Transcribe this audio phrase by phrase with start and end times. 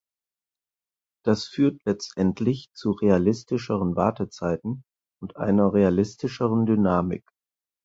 [1.23, 4.83] Das führt letztendlich zu realistischeren Wartezeiten
[5.21, 7.23] und einer realistischeren Dynamik.